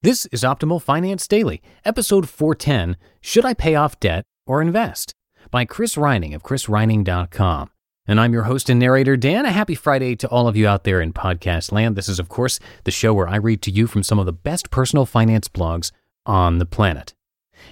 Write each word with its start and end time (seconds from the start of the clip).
This 0.00 0.26
is 0.26 0.44
Optimal 0.44 0.80
Finance 0.80 1.26
Daily, 1.26 1.60
episode 1.84 2.28
410 2.28 2.96
Should 3.20 3.44
I 3.44 3.52
Pay 3.52 3.74
Off 3.74 3.98
Debt 3.98 4.24
or 4.46 4.62
Invest? 4.62 5.12
by 5.50 5.64
Chris 5.64 5.96
Reining 5.96 6.34
of 6.34 6.44
chrisreining.com. 6.44 7.70
And 8.06 8.20
I'm 8.20 8.32
your 8.32 8.44
host 8.44 8.70
and 8.70 8.78
narrator, 8.78 9.16
Dan. 9.16 9.44
A 9.44 9.50
happy 9.50 9.74
Friday 9.74 10.14
to 10.14 10.28
all 10.28 10.46
of 10.46 10.56
you 10.56 10.68
out 10.68 10.84
there 10.84 11.00
in 11.00 11.12
podcast 11.12 11.72
land. 11.72 11.96
This 11.96 12.08
is, 12.08 12.20
of 12.20 12.28
course, 12.28 12.60
the 12.84 12.92
show 12.92 13.12
where 13.12 13.26
I 13.26 13.38
read 13.38 13.60
to 13.62 13.72
you 13.72 13.88
from 13.88 14.04
some 14.04 14.20
of 14.20 14.26
the 14.26 14.32
best 14.32 14.70
personal 14.70 15.04
finance 15.04 15.48
blogs 15.48 15.90
on 16.24 16.58
the 16.58 16.66
planet. 16.66 17.16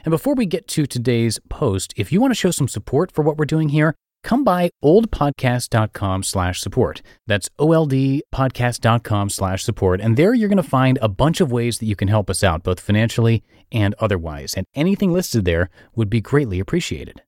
And 0.05 0.11
before 0.11 0.35
we 0.35 0.47
get 0.47 0.67
to 0.67 0.85
today's 0.85 1.39
post, 1.49 1.95
if 1.97 2.11
you 2.11 2.21
want 2.21 2.33
to 2.33 2.35
show 2.35 2.51
some 2.51 2.67
support 2.67 3.13
for 3.13 3.23
what 3.23 3.37
we're 3.37 3.45
doing 3.45 3.69
here, 3.69 3.95
come 4.27 4.45
by 4.45 4.71
oldpodcast.com 4.85 6.25
slash 6.25 6.61
support. 6.61 7.01
That's 7.27 7.49
oldpodcast.com 7.59 9.31
slash 9.31 9.63
support. 9.63 10.01
And 10.01 10.17
there 10.17 10.35
you're 10.35 10.49
going 10.49 10.57
to 10.57 10.63
find 10.63 10.99
a 11.01 11.09
bunch 11.09 11.41
of 11.41 11.53
ways 11.53 11.79
that 11.79 11.87
you 11.87 11.97
can 11.97 12.09
help 12.09 12.29
us 12.29 12.43
out, 12.43 12.65
both 12.65 12.81
financially 12.81 13.45
and 13.71 13.95
otherwise. 14.01 14.55
And 14.55 14.67
anything 14.75 15.13
listed 15.13 15.45
there 15.45 15.71
would 15.95 16.11
be 16.11 16.21
greatly 16.21 16.61
appreciated. 16.61 17.23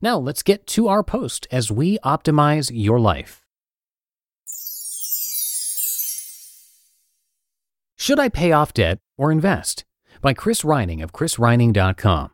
Now 0.00 0.18
let's 0.18 0.42
get 0.42 0.66
to 0.68 0.88
our 0.88 1.04
post 1.04 1.46
as 1.52 1.70
we 1.70 1.98
optimize 2.00 2.70
your 2.74 2.98
life. 2.98 3.38
Should 7.96 8.18
I 8.18 8.28
pay 8.28 8.50
off 8.50 8.74
debt 8.74 8.98
or 9.16 9.30
invest? 9.30 9.84
By 10.20 10.34
Chris 10.34 10.64
Reining 10.64 11.02
of 11.02 11.12
chrisreining.com. 11.12 12.32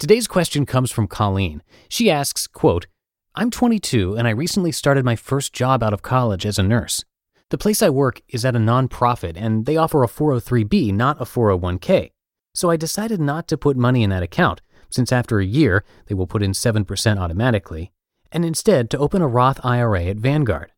Today's 0.00 0.26
question 0.26 0.64
comes 0.64 0.90
from 0.90 1.06
Colleen. 1.06 1.62
She 1.90 2.10
asks, 2.10 2.46
quote, 2.46 2.86
I'm 3.34 3.50
22 3.50 4.16
and 4.16 4.26
I 4.26 4.30
recently 4.30 4.72
started 4.72 5.04
my 5.04 5.14
first 5.14 5.52
job 5.52 5.82
out 5.82 5.92
of 5.92 6.00
college 6.00 6.46
as 6.46 6.58
a 6.58 6.62
nurse. 6.62 7.04
The 7.50 7.58
place 7.58 7.82
I 7.82 7.90
work 7.90 8.22
is 8.26 8.46
at 8.46 8.56
a 8.56 8.58
nonprofit 8.58 9.34
and 9.36 9.66
they 9.66 9.76
offer 9.76 10.02
a 10.02 10.08
403b, 10.08 10.94
not 10.94 11.20
a 11.20 11.26
401k. 11.26 12.12
So 12.54 12.70
I 12.70 12.78
decided 12.78 13.20
not 13.20 13.46
to 13.48 13.58
put 13.58 13.76
money 13.76 14.02
in 14.02 14.08
that 14.08 14.22
account, 14.22 14.62
since 14.88 15.12
after 15.12 15.38
a 15.38 15.44
year 15.44 15.84
they 16.06 16.14
will 16.14 16.26
put 16.26 16.42
in 16.42 16.52
7% 16.52 17.18
automatically, 17.18 17.92
and 18.32 18.42
instead 18.42 18.88
to 18.88 18.98
open 18.98 19.20
a 19.20 19.28
Roth 19.28 19.62
IRA 19.62 20.04
at 20.04 20.16
Vanguard. 20.16 20.72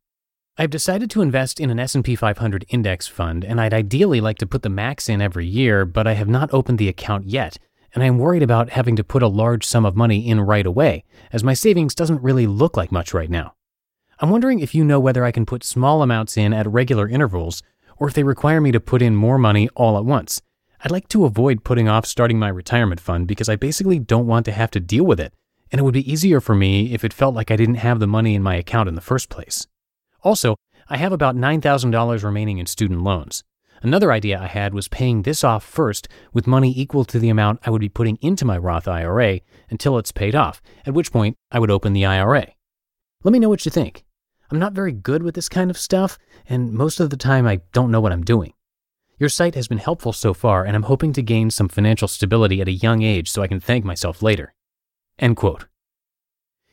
I've 0.59 0.71
decided 0.71 1.11
to 1.11 1.23
invest 1.23 1.61
in 1.61 1.71
an 1.71 1.79
S&P 1.79 2.17
500 2.17 2.65
index 2.71 3.07
fund 3.07 3.45
and 3.45 3.61
I'd 3.61 3.73
ideally 3.73 4.21
like 4.21 4.39
to 4.39 4.49
put 4.49 4.63
the 4.63 4.69
max 4.69 5.09
in 5.09 5.23
every 5.23 5.47
year, 5.47 5.85
but 5.85 6.09
I 6.09 6.15
have 6.15 6.29
not 6.29 6.53
opened 6.53 6.79
the 6.79 6.89
account 6.89 7.29
yet, 7.29 7.59
and 7.95 8.03
I'm 8.03 8.19
worried 8.19 8.43
about 8.43 8.71
having 8.71 8.97
to 8.97 9.05
put 9.05 9.23
a 9.23 9.29
large 9.29 9.67
sum 9.67 9.85
of 9.85 9.97
money 9.97 10.29
in 10.29 10.41
right 10.41 10.67
away, 10.67 11.05
as 11.33 11.45
my 11.45 11.55
savings 11.55 11.95
doesn't 11.95 12.23
really 12.23 12.47
look 12.47 12.77
like 12.77 12.93
much 12.93 13.13
right 13.13 13.31
now. 13.31 13.55
I'm 14.21 14.31
wondering 14.31 14.61
if 14.61 14.75
you 14.75 14.85
know 14.85 15.01
whether 15.01 15.25
I 15.25 15.33
can 15.33 15.47
put 15.47 15.65
small 15.65 16.03
amounts 16.03 16.37
in 16.37 16.53
at 16.53 16.67
regular 16.67 17.09
intervals 17.09 17.63
or 17.99 18.09
if 18.09 18.15
they 18.15 18.23
require 18.23 18.61
me 18.61 18.73
to 18.73 18.81
put 18.81 19.03
in 19.03 19.15
more 19.15 19.39
money 19.39 19.69
all 19.75 19.99
at 19.99 20.05
once. 20.05 20.41
I'd 20.85 20.91
like 20.91 21.09
to 21.09 21.25
avoid 21.25 21.65
putting 21.65 21.89
off 21.89 22.07
starting 22.07 22.39
my 22.39 22.49
retirement 22.49 23.01
fund 23.01 23.29
because 23.29 23.49
I 23.49 23.57
basically 23.57 23.99
don't 23.99 24.27
want 24.27 24.45
to 24.47 24.53
have 24.53 24.71
to 24.73 24.81
deal 24.81 25.05
with 25.05 25.21
it, 25.21 25.33
and 25.71 25.81
it 25.81 25.85
would 25.85 25.95
be 25.95 26.11
easier 26.11 26.41
for 26.41 26.55
me 26.55 26.93
if 26.93 27.05
it 27.05 27.13
felt 27.13 27.35
like 27.35 27.51
I 27.51 27.57
didn't 27.57 27.77
have 27.77 28.01
the 28.01 28.07
money 28.07 28.35
in 28.35 28.43
my 28.43 28.57
account 28.57 28.89
in 28.89 28.95
the 28.95 29.01
first 29.01 29.29
place. 29.29 29.67
Also, 30.23 30.57
I 30.89 30.97
have 30.97 31.13
about 31.13 31.37
$9,000 31.37 32.25
remaining 32.25 32.59
in 32.59 32.67
student 32.67 33.03
loans. 33.03 33.45
Another 33.83 34.13
idea 34.13 34.41
I 34.41 34.47
had 34.47 34.75
was 34.75 34.87
paying 34.87 35.23
this 35.23 35.43
off 35.43 35.65
first 35.65 36.07
with 36.33 36.47
money 36.47 36.73
equal 36.77 37.05
to 37.07 37.19
the 37.19 37.31
amount 37.31 37.61
I 37.67 37.71
would 37.71 37.81
be 37.81 37.89
putting 37.89 38.17
into 38.23 38.45
my 38.45 38.57
Roth 38.57 38.87
IRA 38.87 39.41
until 39.71 39.99
it's 39.99 40.13
paid 40.13 40.37
off, 40.37 40.63
at 40.87 40.95
which 40.95 41.11
point 41.11 41.37
I 41.51 41.59
would 41.59 41.71
open 41.71 41.93
the 41.93 42.07
IRA. 42.07 42.47
Let 43.25 43.33
me 43.33 43.41
know 43.41 43.49
what 43.49 43.65
you 43.65 43.71
think. 43.73 44.05
I'm 44.53 44.59
not 44.61 44.73
very 44.73 44.93
good 44.93 45.25
with 45.25 45.35
this 45.35 45.49
kind 45.49 45.69
of 45.69 45.77
stuff, 45.77 46.17
and 46.49 46.73
most 46.73 47.01
of 47.01 47.11
the 47.11 47.17
time 47.17 47.45
I 47.45 47.63
don't 47.73 47.91
know 47.91 48.01
what 48.01 48.13
I'm 48.13 48.23
doing. 48.23 48.53
Your 49.19 49.29
site 49.29 49.57
has 49.57 49.67
been 49.67 49.79
helpful 49.79 50.13
so 50.13 50.33
far, 50.33 50.65
and 50.65 50.77
I'm 50.77 50.85
hoping 50.85 51.13
to 51.15 51.23
gain 51.23 51.51
some 51.51 51.69
financial 51.69 52.07
stability 52.07 52.61
at 52.61 52.69
a 52.69 52.73
young 52.73 53.03
age 53.03 53.31
so 53.31 53.43
I 53.43 53.49
can 53.49 53.61
thank 53.61 53.85
myself 53.85 54.23
later. 54.23 54.55
End 55.19 55.37
quote. 55.37 55.67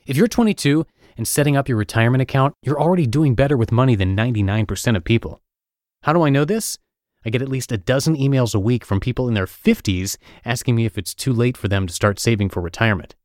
If 0.06 0.16
you're 0.16 0.28
22 0.28 0.86
and 1.18 1.28
setting 1.28 1.58
up 1.58 1.68
your 1.68 1.78
retirement 1.78 2.22
account, 2.22 2.54
you're 2.62 2.80
already 2.80 3.08
doing 3.08 3.34
better 3.34 3.58
with 3.58 3.72
money 3.72 3.96
than 3.96 4.16
99% 4.16 4.96
of 4.96 5.04
people. 5.04 5.42
How 6.04 6.14
do 6.14 6.22
I 6.22 6.30
know 6.30 6.46
this? 6.46 6.78
I 7.26 7.30
get 7.30 7.42
at 7.42 7.50
least 7.50 7.72
a 7.72 7.78
dozen 7.78 8.16
emails 8.16 8.56
a 8.56 8.60
week 8.60 8.86
from 8.86 9.00
people 9.00 9.28
in 9.28 9.34
their 9.34 9.46
50s 9.46 10.18
asking 10.46 10.76
me 10.76 10.86
if 10.86 10.98
it's 10.98 11.14
too 11.14 11.34
late 11.34 11.58
for 11.58 11.68
them 11.68 11.86
to 11.86 11.94
start 11.94 12.20
saving 12.20 12.50
for 12.50 12.62
retirement. 12.62 13.16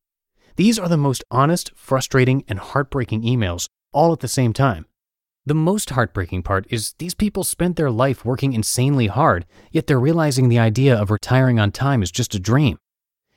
These 0.57 0.79
are 0.79 0.89
the 0.89 0.97
most 0.97 1.25
honest, 1.31 1.71
frustrating, 1.77 2.45
and 2.49 2.59
heartbreaking 2.59 3.23
emails 3.23 3.69
all 3.93 4.13
at 4.13 4.21
the 4.21 4.29
same 4.29 4.53
time. 4.53 4.87
The 5.47 5.55
most 5.55 5.91
heartbreaking 5.91 6.43
part 6.43 6.67
is 6.71 6.95
these 6.99 7.15
people 7.15 7.45
spent 7.45 7.77
their 7.77 7.91
life 7.91 8.25
working 8.25 8.53
insanely 8.53 9.09
hard, 9.09 9.47
yet 9.71 9.87
they're 9.87 10.01
realizing 10.01 10.49
the 10.49 10.59
idea 10.59 10.97
of 10.97 11.11
retiring 11.11 11.61
on 11.61 11.71
time 11.71 12.03
is 12.03 12.11
just 12.11 12.35
a 12.35 12.41
dream. 12.41 12.79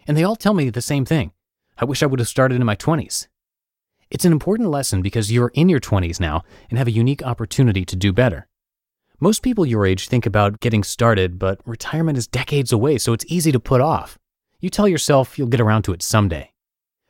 And 0.07 0.16
they 0.16 0.23
all 0.23 0.38
tell 0.38 0.53
me 0.53 0.69
the 0.69 0.81
same 0.81 1.06
thing 1.06 1.34
I 1.78 1.85
wish 1.85 2.01
I 2.01 2.06
would 2.06 2.19
have 2.19 2.28
started 2.28 2.56
in 2.56 2.66
my 2.66 2.75
20s. 2.75 3.28
It's 4.09 4.25
an 4.25 4.31
important 4.31 4.69
lesson 4.69 5.01
because 5.01 5.31
you're 5.31 5.51
in 5.53 5.69
your 5.69 5.81
20s 5.81 6.19
now 6.19 6.44
and 6.69 6.79
have 6.79 6.88
a 6.88 6.91
unique 6.91 7.23
opportunity 7.23 7.84
to 7.85 7.96
do 7.96 8.13
better. 8.13 8.47
Most 9.19 9.41
people 9.41 9.66
your 9.66 9.83
age 9.83 10.07
think 10.07 10.28
about 10.28 10.59
getting 10.59 10.83
started, 10.83 11.39
but 11.39 11.59
retirement 11.66 12.19
is 12.19 12.28
decades 12.28 12.72
away, 12.72 13.00
so 13.00 13.13
it's 13.13 13.25
easy 13.28 13.51
to 13.51 13.59
put 13.59 13.81
off. 13.81 14.19
You 14.59 14.69
tell 14.69 14.88
yourself 14.88 15.39
you'll 15.39 15.47
get 15.47 15.59
around 15.59 15.81
to 15.83 15.91
it 15.91 16.03
someday. 16.03 16.51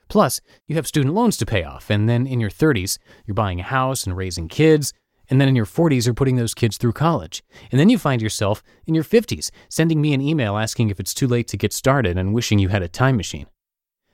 Plus, 0.07 0.39
you 0.67 0.77
have 0.77 0.87
student 0.87 1.13
loans 1.13 1.35
to 1.35 1.45
pay 1.45 1.65
off, 1.65 1.89
and 1.89 2.07
then 2.07 2.25
in 2.25 2.39
your 2.39 2.49
30s, 2.49 2.97
you're 3.25 3.35
buying 3.35 3.59
a 3.59 3.63
house 3.63 4.05
and 4.05 4.15
raising 4.15 4.47
kids, 4.47 4.93
and 5.29 5.41
then 5.41 5.49
in 5.49 5.55
your 5.57 5.65
40s, 5.65 6.05
you're 6.05 6.13
putting 6.13 6.37
those 6.37 6.53
kids 6.53 6.77
through 6.77 6.93
college. 6.93 7.43
And 7.73 7.79
then 7.79 7.89
you 7.89 7.97
find 7.97 8.21
yourself 8.21 8.63
in 8.85 8.95
your 8.95 9.03
50s 9.03 9.51
sending 9.67 9.99
me 9.99 10.13
an 10.13 10.21
email 10.21 10.55
asking 10.55 10.89
if 10.89 11.01
it's 11.01 11.13
too 11.13 11.27
late 11.27 11.49
to 11.49 11.57
get 11.57 11.73
started 11.73 12.17
and 12.17 12.33
wishing 12.33 12.57
you 12.57 12.69
had 12.69 12.83
a 12.83 12.87
time 12.87 13.17
machine. 13.17 13.47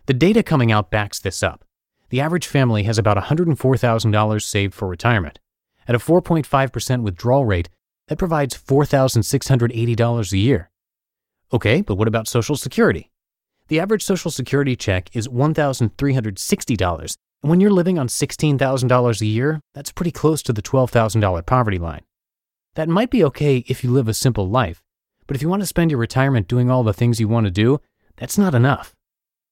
The 0.07 0.15
data 0.15 0.41
coming 0.41 0.71
out 0.71 0.89
backs 0.89 1.19
this 1.19 1.43
up. 1.43 1.63
The 2.09 2.21
average 2.21 2.47
family 2.47 2.83
has 2.83 2.97
about 2.97 3.17
$104,000 3.17 4.41
saved 4.41 4.73
for 4.73 4.87
retirement. 4.87 5.37
At 5.87 5.93
a 5.93 5.99
4.5% 5.99 7.03
withdrawal 7.03 7.45
rate, 7.45 7.69
that 8.13 8.19
provides 8.19 8.55
$4,680 8.55 10.31
a 10.31 10.37
year. 10.37 10.69
Okay, 11.51 11.81
but 11.81 11.95
what 11.95 12.07
about 12.07 12.27
Social 12.27 12.55
Security? 12.55 13.09
The 13.69 13.79
average 13.79 14.03
Social 14.03 14.29
Security 14.29 14.75
check 14.75 15.09
is 15.13 15.27
$1,360, 15.27 17.17
and 17.41 17.49
when 17.49 17.59
you're 17.59 17.71
living 17.71 17.97
on 17.97 18.07
$16,000 18.07 19.21
a 19.21 19.25
year, 19.25 19.59
that's 19.73 19.91
pretty 19.91 20.11
close 20.11 20.43
to 20.43 20.53
the 20.53 20.61
$12,000 20.61 21.43
poverty 21.47 21.79
line. 21.79 22.03
That 22.75 22.87
might 22.87 23.09
be 23.09 23.23
okay 23.23 23.65
if 23.67 23.83
you 23.83 23.89
live 23.89 24.07
a 24.07 24.13
simple 24.13 24.47
life, 24.47 24.83
but 25.25 25.35
if 25.35 25.41
you 25.41 25.49
want 25.49 25.63
to 25.63 25.67
spend 25.67 25.89
your 25.89 25.99
retirement 25.99 26.47
doing 26.47 26.69
all 26.69 26.83
the 26.83 26.93
things 26.93 27.19
you 27.19 27.27
want 27.27 27.47
to 27.47 27.51
do, 27.51 27.79
that's 28.15 28.37
not 28.37 28.53
enough. 28.53 28.93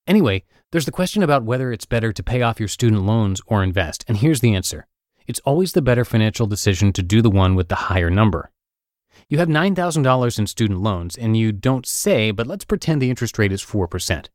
Anyway, 0.05 0.43
there's 0.71 0.85
the 0.85 0.91
question 0.91 1.23
about 1.23 1.45
whether 1.45 1.71
it's 1.71 1.85
better 1.87 2.13
to 2.13 2.21
pay 2.21 2.43
off 2.43 2.59
your 2.59 2.69
student 2.69 3.07
loans 3.07 3.41
or 3.47 3.63
invest, 3.63 4.05
and 4.07 4.17
here's 4.17 4.41
the 4.41 4.53
answer 4.53 4.85
it's 5.27 5.39
always 5.45 5.73
the 5.73 5.81
better 5.81 6.05
financial 6.05 6.47
decision 6.47 6.93
to 6.93 7.03
do 7.03 7.21
the 7.21 7.29
one 7.29 7.55
with 7.55 7.69
the 7.69 7.75
higher 7.75 8.09
number. 8.09 8.51
You 9.29 9.37
have 9.37 9.47
$9,000 9.47 10.39
in 10.39 10.47
student 10.47 10.81
loans, 10.81 11.17
and 11.17 11.37
you 11.37 11.51
don't 11.51 11.85
say, 11.85 12.31
but 12.31 12.47
let's 12.47 12.65
pretend 12.65 13.01
the 13.01 13.09
interest 13.09 13.37
rate 13.37 13.51
is 13.51 13.63
4%. 13.63 14.27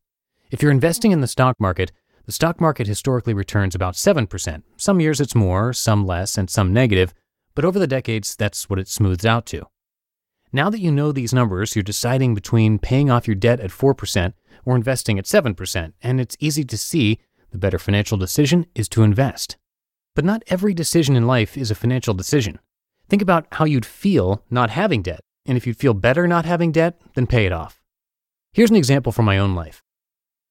If 0.50 0.62
you're 0.62 0.70
investing 0.70 1.12
in 1.12 1.20
the 1.20 1.26
stock 1.26 1.56
market, 1.58 1.92
the 2.24 2.32
stock 2.32 2.60
market 2.60 2.86
historically 2.86 3.34
returns 3.34 3.74
about 3.74 3.94
7%. 3.94 4.62
Some 4.76 5.00
years 5.00 5.20
it's 5.20 5.34
more, 5.34 5.72
some 5.72 6.06
less, 6.06 6.38
and 6.38 6.48
some 6.48 6.72
negative, 6.72 7.12
but 7.54 7.64
over 7.64 7.78
the 7.78 7.86
decades, 7.86 8.36
that's 8.36 8.68
what 8.68 8.78
it 8.78 8.88
smooths 8.88 9.24
out 9.24 9.46
to. 9.46 9.66
Now 10.52 10.70
that 10.70 10.80
you 10.80 10.90
know 10.90 11.12
these 11.12 11.34
numbers, 11.34 11.76
you're 11.76 11.82
deciding 11.82 12.34
between 12.34 12.78
paying 12.78 13.10
off 13.10 13.26
your 13.26 13.34
debt 13.34 13.60
at 13.60 13.70
4% 13.70 14.32
or 14.64 14.76
investing 14.76 15.18
at 15.18 15.24
7%, 15.24 15.92
and 16.02 16.20
it's 16.20 16.36
easy 16.40 16.64
to 16.64 16.78
see 16.78 17.18
the 17.50 17.58
better 17.58 17.78
financial 17.78 18.16
decision 18.18 18.66
is 18.74 18.88
to 18.90 19.02
invest. 19.02 19.56
But 20.16 20.24
not 20.24 20.42
every 20.46 20.72
decision 20.72 21.14
in 21.14 21.26
life 21.26 21.58
is 21.58 21.70
a 21.70 21.74
financial 21.74 22.14
decision. 22.14 22.58
Think 23.08 23.20
about 23.20 23.46
how 23.52 23.66
you'd 23.66 23.84
feel 23.84 24.42
not 24.50 24.70
having 24.70 25.02
debt, 25.02 25.20
and 25.44 25.58
if 25.58 25.66
you'd 25.66 25.76
feel 25.76 25.92
better 25.92 26.26
not 26.26 26.46
having 26.46 26.72
debt, 26.72 26.98
then 27.14 27.26
pay 27.26 27.44
it 27.44 27.52
off. 27.52 27.82
Here's 28.54 28.70
an 28.70 28.76
example 28.76 29.12
from 29.12 29.26
my 29.26 29.36
own 29.38 29.54
life. 29.54 29.82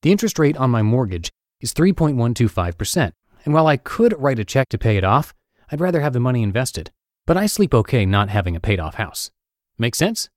The 0.04 0.12
interest 0.12 0.38
rate 0.38 0.56
on 0.56 0.70
my 0.70 0.84
mortgage 0.84 1.32
is 1.62 1.74
3.125%, 1.74 3.12
and 3.44 3.54
while 3.56 3.66
I 3.66 3.78
could 3.78 4.14
write 4.20 4.38
a 4.38 4.46
check 4.46 4.70
to 4.70 4.78
pay 4.78 4.98
it 4.98 5.04
off, 5.04 5.34
I'd 5.72 5.82
rather 5.82 6.02
have 6.02 6.14
the 6.14 6.20
money 6.20 6.44
invested. 6.44 6.92
But 7.26 7.36
I 7.36 7.48
sleep 7.48 7.74
okay 7.74 8.06
not 8.06 8.30
having 8.30 8.56
a 8.56 8.60
paid 8.60 8.80
off 8.80 8.96
house. 8.96 9.32
Make 9.80 9.96
sense? 9.96 10.30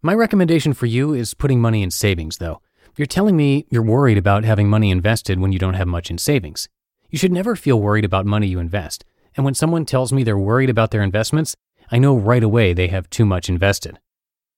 My 0.00 0.14
recommendation 0.14 0.74
for 0.74 0.86
you 0.86 1.12
is 1.12 1.34
putting 1.34 1.60
money 1.60 1.82
in 1.82 1.90
savings, 1.90 2.38
though. 2.38 2.60
You're 2.96 3.06
telling 3.06 3.36
me 3.36 3.66
you're 3.68 3.82
worried 3.82 4.16
about 4.16 4.44
having 4.44 4.70
money 4.70 4.92
invested 4.92 5.40
when 5.40 5.50
you 5.50 5.58
don't 5.58 5.74
have 5.74 5.88
much 5.88 6.08
in 6.08 6.18
savings. 6.18 6.68
You 7.10 7.18
should 7.18 7.32
never 7.32 7.56
feel 7.56 7.80
worried 7.80 8.04
about 8.04 8.26
money 8.26 8.46
you 8.46 8.58
invest. 8.58 9.04
And 9.36 9.44
when 9.44 9.54
someone 9.54 9.84
tells 9.84 10.12
me 10.12 10.24
they're 10.24 10.38
worried 10.38 10.70
about 10.70 10.90
their 10.90 11.02
investments, 11.02 11.56
I 11.90 11.98
know 11.98 12.16
right 12.16 12.42
away 12.42 12.72
they 12.72 12.88
have 12.88 13.10
too 13.10 13.24
much 13.24 13.48
invested. 13.48 13.98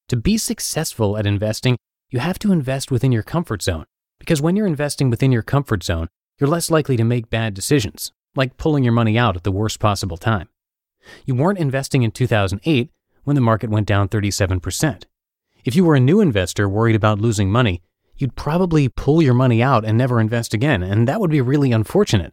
To 0.09 0.17
be 0.17 0.39
successful 0.39 1.19
at 1.19 1.27
investing, 1.27 1.77
you 2.11 2.21
have 2.21 2.39
to 2.39 2.53
invest 2.53 2.91
within 2.91 3.13
your 3.13 3.23
comfort 3.23 3.63
zone. 3.63 3.85
Because 4.19 4.41
when 4.41 4.57
you're 4.57 4.67
investing 4.67 5.11
within 5.11 5.33
your 5.33 5.43
comfort 5.43 5.83
zone, 5.83 6.09
you're 6.39 6.49
less 6.49 6.71
likely 6.71 6.97
to 6.97 7.05
make 7.05 7.31
bad 7.31 7.55
decisions, 7.55 8.13
like 8.35 8.57
pulling 8.57 8.85
your 8.85 8.93
money 8.93 9.19
out 9.19 9.37
at 9.37 9.45
the 9.45 9.53
worst 9.53 9.79
possible 9.81 10.17
time. 10.17 10.49
You 11.25 11.35
weren't 11.35 11.59
investing 11.59 12.03
in 12.03 12.11
2008 12.11 12.91
when 13.25 13.35
the 13.35 13.41
market 13.41 13.71
went 13.71 13.87
down 13.87 14.09
37%. 14.09 15.05
If 15.65 15.77
you 15.77 15.85
were 15.85 15.95
a 15.95 16.01
new 16.01 16.21
investor 16.21 16.69
worried 16.69 16.97
about 16.97 17.21
losing 17.21 17.51
money, 17.51 17.83
you'd 18.17 18.37
probably 18.37 18.89
pull 18.89 19.23
your 19.23 19.35
money 19.35 19.63
out 19.63 19.85
and 19.85 19.99
never 19.99 20.21
invest 20.21 20.55
again, 20.55 20.83
and 20.83 21.07
that 21.07 21.21
would 21.21 21.31
be 21.31 21.41
really 21.41 21.73
unfortunate. 21.73 22.33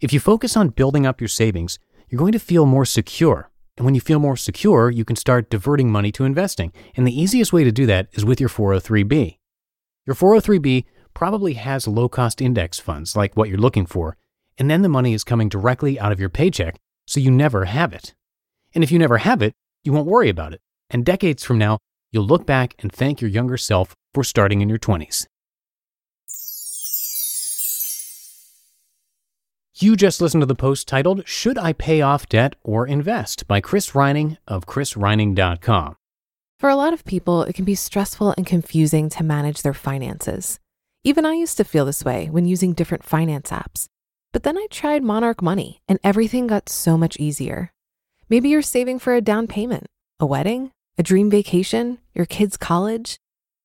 If 0.00 0.12
you 0.12 0.20
focus 0.20 0.56
on 0.56 0.68
building 0.68 1.06
up 1.06 1.20
your 1.20 1.28
savings, 1.28 1.80
you're 2.08 2.20
going 2.20 2.32
to 2.32 2.38
feel 2.38 2.66
more 2.66 2.84
secure. 2.84 3.50
And 3.76 3.84
when 3.84 3.96
you 3.96 4.00
feel 4.00 4.20
more 4.20 4.36
secure, 4.36 4.90
you 4.90 5.04
can 5.04 5.16
start 5.16 5.50
diverting 5.50 5.90
money 5.90 6.12
to 6.12 6.24
investing. 6.24 6.72
And 6.94 7.04
the 7.04 7.20
easiest 7.20 7.52
way 7.52 7.64
to 7.64 7.72
do 7.72 7.84
that 7.86 8.08
is 8.12 8.24
with 8.24 8.38
your 8.38 8.48
403b. 8.48 9.38
Your 10.06 10.14
403b 10.14 10.84
probably 11.14 11.54
has 11.54 11.88
low 11.88 12.08
cost 12.08 12.40
index 12.40 12.78
funds 12.78 13.16
like 13.16 13.36
what 13.36 13.48
you're 13.48 13.58
looking 13.58 13.86
for, 13.86 14.16
and 14.56 14.70
then 14.70 14.82
the 14.82 14.88
money 14.88 15.14
is 15.14 15.24
coming 15.24 15.48
directly 15.48 15.98
out 15.98 16.12
of 16.12 16.20
your 16.20 16.28
paycheck, 16.28 16.76
so 17.06 17.18
you 17.18 17.32
never 17.32 17.64
have 17.64 17.92
it. 17.92 18.14
And 18.74 18.84
if 18.84 18.92
you 18.92 19.00
never 19.00 19.18
have 19.18 19.42
it, 19.42 19.52
you 19.82 19.92
won't 19.92 20.06
worry 20.06 20.28
about 20.28 20.52
it. 20.52 20.60
And 20.90 21.04
decades 21.04 21.42
from 21.42 21.58
now, 21.58 21.78
you'll 22.12 22.26
look 22.26 22.46
back 22.46 22.76
and 22.78 22.92
thank 22.92 23.20
your 23.20 23.30
younger 23.30 23.56
self 23.56 23.94
for 24.14 24.22
starting 24.22 24.60
in 24.60 24.68
your 24.68 24.78
20s. 24.78 25.26
You 29.80 29.94
just 29.94 30.20
listened 30.20 30.40
to 30.40 30.46
the 30.46 30.56
post 30.56 30.88
titled 30.88 31.22
Should 31.24 31.56
I 31.56 31.72
Pay 31.72 32.00
Off 32.00 32.28
Debt 32.28 32.56
or 32.64 32.84
Invest 32.84 33.46
by 33.46 33.60
Chris 33.60 33.94
Reining 33.94 34.36
of 34.48 34.66
chrisreining.com. 34.66 35.94
For 36.58 36.68
a 36.68 36.74
lot 36.74 36.92
of 36.92 37.04
people, 37.04 37.44
it 37.44 37.52
can 37.52 37.64
be 37.64 37.76
stressful 37.76 38.34
and 38.36 38.44
confusing 38.44 39.08
to 39.10 39.22
manage 39.22 39.62
their 39.62 39.72
finances. 39.72 40.58
Even 41.04 41.24
I 41.24 41.34
used 41.34 41.56
to 41.58 41.64
feel 41.64 41.84
this 41.84 42.04
way 42.04 42.28
when 42.28 42.44
using 42.44 42.72
different 42.72 43.04
finance 43.04 43.52
apps. 43.52 43.86
But 44.32 44.42
then 44.42 44.58
I 44.58 44.66
tried 44.68 45.04
Monarch 45.04 45.42
Money 45.42 45.80
and 45.86 46.00
everything 46.02 46.48
got 46.48 46.68
so 46.68 46.98
much 46.98 47.16
easier. 47.20 47.72
Maybe 48.28 48.48
you're 48.48 48.62
saving 48.62 48.98
for 48.98 49.14
a 49.14 49.20
down 49.20 49.46
payment, 49.46 49.86
a 50.18 50.26
wedding, 50.26 50.72
a 50.98 51.04
dream 51.04 51.30
vacation, 51.30 51.98
your 52.14 52.26
kids' 52.26 52.56
college. 52.56 53.18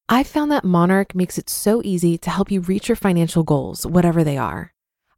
I 0.07 0.21
found 0.21 0.51
that 0.51 0.63
Monarch 0.63 1.15
makes 1.15 1.39
it 1.39 1.49
so 1.49 1.81
easy 1.83 2.19
to 2.19 2.29
help 2.29 2.51
you 2.51 2.61
reach 2.61 2.87
your 2.87 2.97
financial 2.97 3.41
goals, 3.41 3.87
whatever 3.87 4.23
they 4.23 4.37
are. 4.37 4.72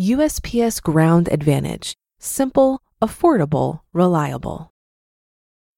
USPS 0.00 0.82
Ground 0.82 1.28
Advantage. 1.30 1.94
Simple, 2.18 2.82
affordable, 3.00 3.80
reliable. 3.92 4.72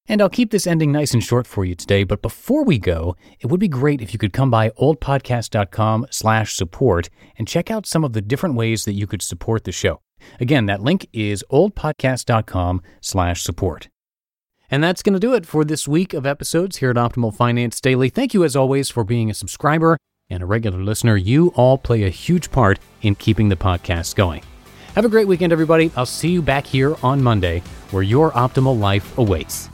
And 0.08 0.22
I'll 0.22 0.30
keep 0.30 0.50
this 0.50 0.66
ending 0.66 0.90
nice 0.90 1.12
and 1.12 1.22
short 1.22 1.46
for 1.46 1.66
you 1.66 1.74
today, 1.74 2.02
but 2.02 2.22
before 2.22 2.64
we 2.64 2.78
go, 2.78 3.14
it 3.40 3.48
would 3.48 3.60
be 3.60 3.68
great 3.68 4.00
if 4.00 4.14
you 4.14 4.18
could 4.18 4.32
come 4.32 4.50
by 4.50 4.70
oldpodcast.com 4.70 6.06
slash 6.10 6.54
support 6.54 7.10
and 7.36 7.46
check 7.46 7.70
out 7.70 7.84
some 7.84 8.04
of 8.04 8.14
the 8.14 8.22
different 8.22 8.54
ways 8.54 8.86
that 8.86 8.94
you 8.94 9.06
could 9.06 9.20
support 9.20 9.64
the 9.64 9.72
show. 9.72 10.00
Again, 10.40 10.64
that 10.64 10.80
link 10.80 11.06
is 11.12 11.44
oldpodcast.com 11.52 12.80
slash 13.02 13.42
support. 13.42 13.90
And 14.70 14.82
that's 14.82 15.02
going 15.02 15.12
to 15.12 15.20
do 15.20 15.34
it 15.34 15.44
for 15.44 15.62
this 15.62 15.86
week 15.86 16.14
of 16.14 16.24
episodes 16.24 16.78
here 16.78 16.90
at 16.90 16.96
Optimal 16.96 17.34
Finance 17.34 17.82
Daily. 17.82 18.08
Thank 18.08 18.32
you, 18.32 18.44
as 18.44 18.56
always, 18.56 18.88
for 18.88 19.04
being 19.04 19.28
a 19.28 19.34
subscriber 19.34 19.98
and 20.30 20.42
a 20.42 20.46
regular 20.46 20.82
listener. 20.82 21.16
You 21.16 21.48
all 21.54 21.78
play 21.78 22.02
a 22.02 22.10
huge 22.10 22.50
part 22.50 22.78
in 23.02 23.14
keeping 23.14 23.48
the 23.48 23.56
podcast 23.56 24.16
going. 24.16 24.42
Have 24.94 25.04
a 25.04 25.08
great 25.08 25.28
weekend, 25.28 25.52
everybody. 25.52 25.90
I'll 25.96 26.06
see 26.06 26.30
you 26.30 26.42
back 26.42 26.66
here 26.66 26.96
on 27.02 27.22
Monday 27.22 27.62
where 27.90 28.02
your 28.02 28.30
optimal 28.32 28.78
life 28.78 29.16
awaits. 29.18 29.68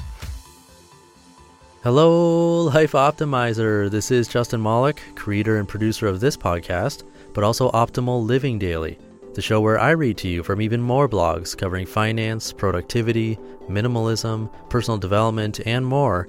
Hello, 1.82 2.64
Life 2.64 2.92
Optimizer. 2.92 3.90
This 3.90 4.11
is 4.11 4.28
Justin 4.28 4.62
Malik, 4.62 5.02
creator 5.16 5.59
and 5.59 5.68
producer 5.68 6.06
of 6.06 6.21
this 6.21 6.37
podcast, 6.37 7.02
but 7.32 7.42
also 7.42 7.71
Optimal 7.73 8.25
Living 8.25 8.59
Daily, 8.59 8.99
the 9.35 9.42
show 9.42 9.61
where 9.61 9.80
I 9.80 9.90
read 9.90 10.16
to 10.18 10.28
you 10.28 10.42
from 10.42 10.61
even 10.61 10.80
more 10.80 11.09
blogs 11.09 11.56
covering 11.56 11.87
finance, 11.87 12.52
productivity, 12.52 13.37
minimalism, 13.68 14.49
personal 14.68 14.99
development, 14.99 15.61
and 15.66 15.85
more 15.85 16.28